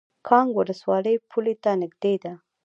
[0.27, 2.33] کانګ ولسوالۍ پولې ته نږدې ده؟